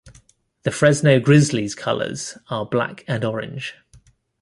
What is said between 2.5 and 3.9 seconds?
black and orange.